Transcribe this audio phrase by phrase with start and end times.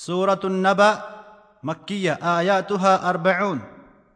[0.00, 0.92] سورة النبأ
[1.62, 3.60] مكية آياتها أربعون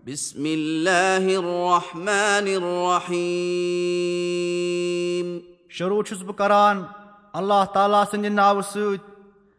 [0.07, 4.07] بسم الله الرحمن الرحيم
[5.69, 6.83] شروع چھُس بہٕ کران
[7.41, 8.99] اللہ تعالیٰ سٕنٛدِ ناوٕ سۭتۍ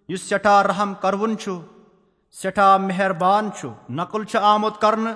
[0.09, 1.51] یُس سٮ۪ٹھاہ رحم کروُن چھُ
[2.33, 3.65] سٮ۪ٹھاہ مہربان چھُ
[3.99, 5.15] نقل چھُ آمُت کرنہٕ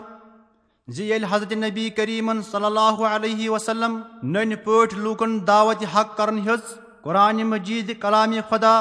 [0.88, 6.38] زِ ییٚلہِ حضرت نبی کریٖمن صلی اللہُ علیہ وسلم نٔنۍ پٲٹھۍ لوٗکن دعوت حق کرن
[6.48, 6.62] ہیٚژ
[7.04, 8.76] قۄرانہِ مجیٖد کلامہِ خۄدا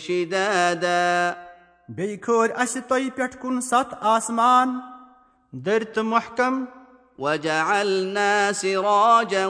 [0.07, 1.33] شدادا
[1.89, 4.79] بیٚیہِ کھٲرۍ اَسہِ تۄہہِ پٮ۪ٹھ کُن ستھ آسمان
[5.53, 6.65] دٔرۍ تہٕ محکم
[7.19, 9.47] وجعلنا سراجا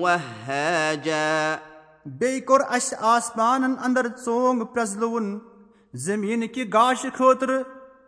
[0.00, 1.56] وهاجا.
[2.06, 5.26] بیٚیہِ کوٚر اَسہِ آسمانن انٛدر ژونٛگ پرٛزلوُن
[5.94, 7.62] زٔمیٖنہٕ کہِ گاشہٕ خٲطرٕ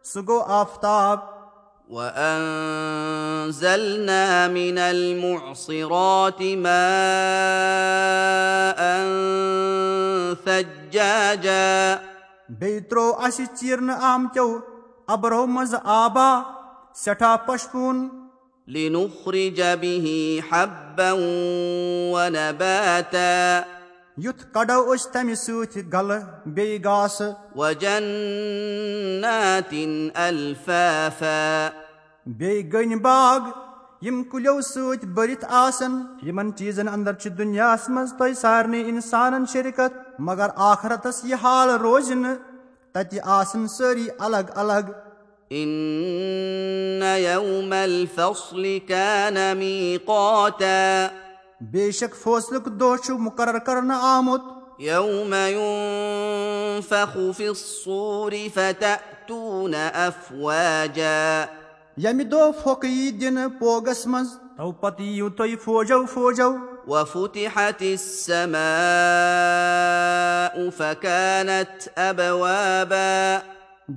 [0.05, 1.19] سُہ گوٚو آفتاب.
[1.93, 6.73] وانزلنا من المعصرات ماء
[10.45, 11.65] ثجاجا
[12.49, 14.49] بیٚیہِ تروو اَسہِ چیٖرنہٕ آمتیو
[15.15, 16.31] اَبرو منٛزٕ آبا
[16.95, 18.09] سٮ۪ٹھاہ پشپوٗن
[18.69, 21.13] لنخرج به حبا
[22.13, 23.63] ونباتا.
[24.19, 26.23] یُتھ کڑو أسۍ تمہِ سۭتۍ گلہٕ
[26.55, 28.13] بیٚیہِ گاسہٕ وجنات
[30.25, 31.43] الفافا
[32.27, 33.41] بیٚیہِ گٔنۍ باغ
[34.07, 35.93] یِم کُلیو سۭتۍ بٔرِتھ آسن
[36.27, 39.93] یِمن چیٖزن انٛدر چھِ دُنیاہس منٛز تۄہہِ سارنٕے اِنسانن شرکت
[40.29, 42.37] مگر آخرتس یہِ حال روزِ نہٕ
[42.93, 44.85] تتہِ آسن سٲری الگ الگ
[45.53, 51.09] إن يوم الفصل كان ميقاتا.
[51.61, 54.43] بے شک فٲصلُک دۄہ چھُ مُقرر کرنہٕ آمُت
[54.79, 61.45] يوم ينفخ في الصور فتأتون أفواجا.
[61.97, 64.29] ییٚمہِ دۄہ پھۄکہٕ یی دِنہٕ پوگس منٛز.
[64.57, 66.53] تو پتہٕ یِیِو تُہۍ فوجو فوجو.
[66.89, 68.53] وفتحت السماء
[70.77, 73.39] فكانت أبوابا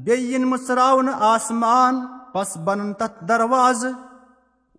[0.03, 3.91] بیٚیہِ یِن مٕژراونہٕ آسمان پس بنن تتھ دروازٕ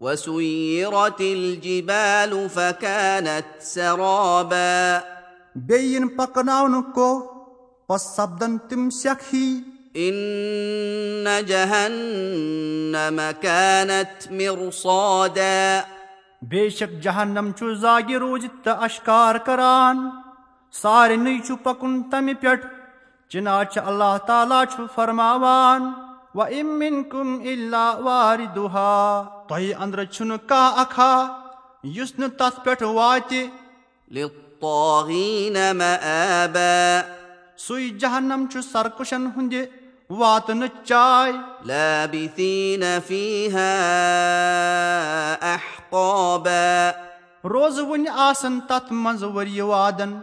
[0.01, 4.99] وسيرت الجبال فكانت سرابا.
[5.55, 7.09] بیٚیہِ یِن پکناونہٕ کو
[7.89, 9.61] پس سپدن تِم سٮ۪کھ ہی
[9.95, 15.81] ان جهنم كانت مرصادا.
[16.51, 20.09] بے شک جہنم چھُ زاگہِ روٗزِتھ تہٕ اشکار کران
[20.83, 22.67] سارنٕے چھُ پکُن تمہِ پٮ۪ٹھ
[23.31, 25.91] چِناچہِ اللہ تعالیٰ چھُ فرماوان
[26.35, 31.13] و اِمِن کُم اللہ وارِ دُہا تۄہہِ أنٛدرٕ چھُنہٕ کانٛہہ اکھا
[31.97, 33.47] یُس نہٕ تتھ پٮ۪ٹھ واتہِ
[37.67, 39.65] سُے جہنم چھُ سرکُشن ہٕنٛدِ
[40.11, 41.33] واتنہٕ چاے
[41.67, 43.73] لابثين فيها
[45.55, 46.91] احقابا
[47.45, 50.19] روزٕ وُنہِ آسن تتھ منٛز ؤرۍ وادن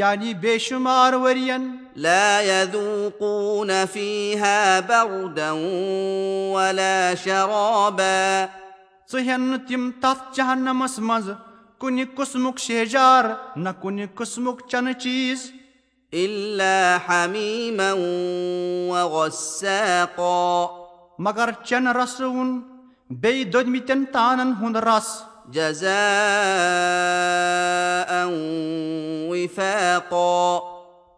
[0.00, 5.50] یعنی بے شُمار ؤرین لا يذوقون فيها بردا
[6.52, 8.46] ولا شرابا.
[9.12, 11.30] ژٕ ہٮ۪ن نہٕ تِم تتھ جہنمس منٛز
[11.78, 13.24] کُنہِ قٕسمُک شہجار
[13.56, 15.40] نہ کُنہِ قٕسمُک چنہٕ چیٖز
[16.12, 16.76] الا
[17.08, 17.90] حميما
[18.90, 20.66] وغساقا
[21.18, 22.50] مگر چنہٕ رسہٕ وُن
[23.10, 25.08] بیٚیہِ دۄدمٕتٮ۪ن تانن ہُنٛد رس
[25.54, 25.94] جزاء
[29.30, 30.73] وفاقا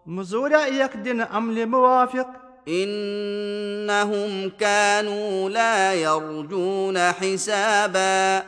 [0.07, 2.29] مزوٗریا یِکھ دِنہٕ عملہِ مُوافِق.
[2.67, 8.41] انهم كانوا لا يرجون حسابا.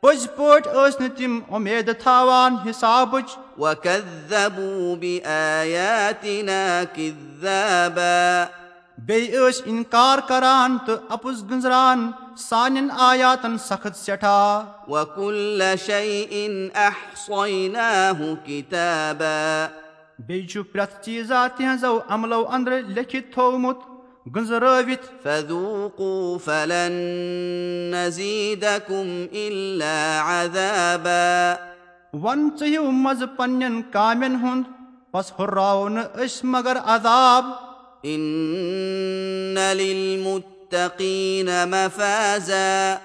[0.00, 8.44] پٔزۍ پٲٹھۍ ٲسۍ نہٕ تِم اُمید تھاوان حِسابٕچ وكذبوا باياتنا كذابا.
[8.98, 19.66] بیٚیہِ ٲسۍ اِنکار کران تہٕ اَپُز گٔنٛزران سانٮ۪ن آیاتن سخت سٮ۪ٹھاہ وكل شيء احصيناه كتابا
[20.18, 23.38] بیٚیہِ چھُ پرٛٮ۪تھ چیٖزا تِہنٛزو عملو انٛدرٕ لیکھِتھ
[24.36, 26.92] گٔنٛزرٲوِتھ فذوقوا فلن
[27.90, 31.54] نزيدكم الا عذابا.
[32.12, 34.70] وۄنۍ ژٕہِو مزٕ پننٮ۪ن کامٮ۪ن ہُنٛد
[35.14, 37.44] بس ہُرراوو نہٕ أسۍ مگر عذاب.
[38.02, 42.98] ان للمتقين مفازا.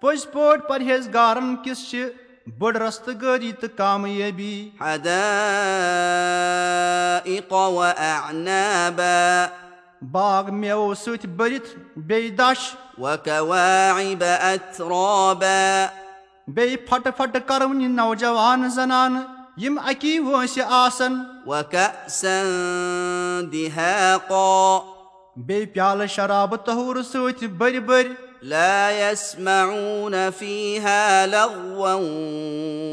[0.00, 2.04] پٔزۍ پٲٹھۍ پرہیزگارن کِس چھِ
[2.46, 4.70] بٔڑ رستہٕ گٲری تہٕ کامیٲبی
[10.12, 12.64] باغ میوٕ سۭتۍ بٔرِتھ بیٚیہِ دَچھ
[16.54, 19.22] بیٚیہِ پھٹہٕ پھٹہٕ کروٕنہِ نوجوان زنانہٕ
[19.62, 21.14] یِم اکی وٲنٛسہِ آسن
[21.46, 22.36] وكأسا
[23.52, 24.78] دهاقا
[25.46, 28.12] بیٚیہِ پیالہٕ شرابہٕ تہوٗرٕ سۭتۍ بٔرِ بٔرِ
[28.44, 31.94] لا يسمعون فيها لغوا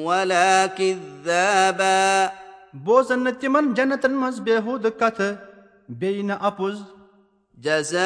[0.05, 2.29] ولا كذابا.
[2.73, 5.31] بوزن نہٕ تِمن جنتن منٛز بےحد کتھٕ
[5.89, 6.75] بیٚیہِ نہٕ اَپُز
[7.57, 7.97] جزاء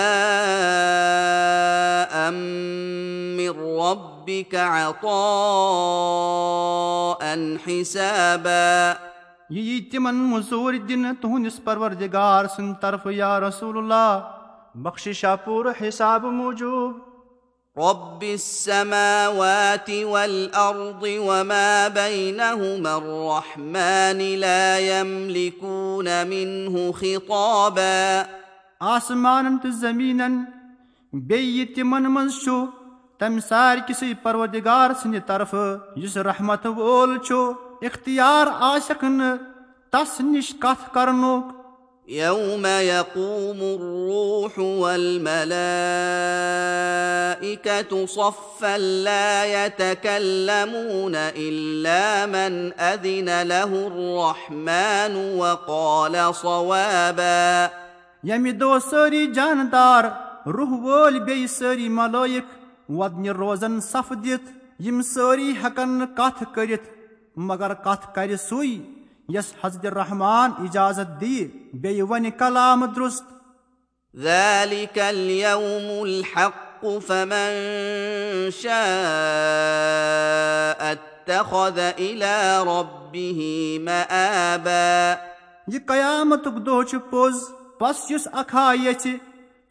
[3.38, 5.14] من ربك عطاء
[7.68, 8.94] حسابا.
[9.50, 14.12] یہِ یی تِمن موٚزوٗرۍ دِنہٕ تُہنٛدِس پروردِگار سٕنٛدِ طرفہٕ یا رسول اللہ
[14.76, 17.15] بخشِشا پوٗرٕ حِسابہٕ موٗجوٗب
[17.78, 28.24] رب السماوات والارض وما بينهما الرحمن لا يملكون منه خطابا
[28.80, 30.44] آسمانن تہٕ زٔمیٖنن
[31.14, 32.66] بیٚیہِ یہِ تِمن منٛز چھُ
[33.20, 37.52] تمہِ سارِ کِسٕے پروردِگار سٕنٛدِ طرفہٕ یُس رحمت وول چھُ
[37.82, 39.38] اختیار آسٮ۪کھ نہٕ
[39.92, 41.65] تس نِش کتھ کرنُک
[42.08, 45.46] يوم يقوم الروح والملائكة
[48.06, 57.68] صفا لا يتكلمون إلا من أذن له الرحمن وقال صوابا.
[58.24, 60.04] ییٚمہِ دۄہ سٲری جاندار
[60.46, 62.46] روح وٲلۍ بیٚیہِ سٲری ملٲیِک
[62.90, 64.14] وۄدنہِ روزن صف
[64.80, 66.88] یِم سٲری ہٮ۪کن نہٕ کتھ کٔرِتھ
[67.36, 68.95] مگر کتھ کرِ سُے
[69.30, 73.24] یس حضرت رحمان اِجازت دِیہِ بیٚیہِ وَنہِ کلام درُست
[74.16, 77.52] ذلك اليوم الحق فمن
[78.52, 78.76] شاء
[80.92, 83.40] اتخذ إلى ربه
[83.82, 85.16] مآبا.
[85.68, 87.36] یہِ قیامتُک دۄہ چھُ پوٚز
[87.82, 89.16] بس یُس اکھا یژھِ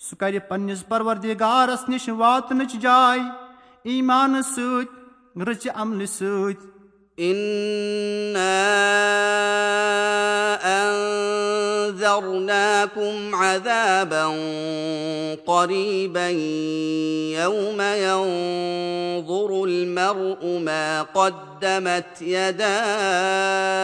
[0.08, 3.20] سُہ کرِ پننِس پروردِگارس نِش واتنٕچ جاے
[3.82, 6.73] ایٖمانہٕ سۭتۍ رٕژِ عملہِ سۭتۍ
[7.18, 8.64] إنا
[11.84, 14.24] أنذرناكم عذابا
[15.46, 16.28] قريبا
[17.42, 23.74] يوم ينظر المرء ما قدمت يداه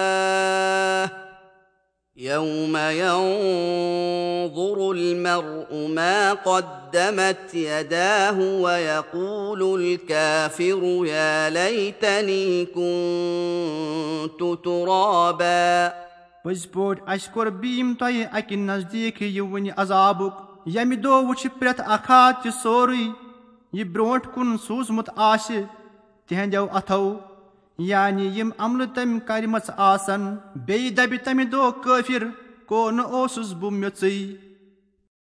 [2.17, 15.91] يوم ينظر المرء ما قدمت يداه ويقول الكافر يا ليتني كنت ترابا
[16.45, 20.35] پٔزۍ پٲٹھۍ اَسہِ کوٚر بیٖم تۄہہِ اَکہِ نزدیٖک یہِ وٕنہِ عذابُک
[20.67, 23.05] ییٚمہِ دۄہ وٕچھِ پرٛٮ۪تھ اکھاد تہِ سورُے
[23.73, 25.63] یہِ برونٛٹھ کُن سوٗزمُت آسہِ
[26.29, 27.05] تِہنٛدیو اَتھو
[27.79, 30.35] یعنی یِم عملہٕ تٔمۍ کرِمژٕ آسن
[30.67, 32.25] بیٚیہِ دَبہِ تَمہِ دۄہ کٲفِر
[32.67, 34.50] کو نہٕ اوسُس بہٕ میٚژٕے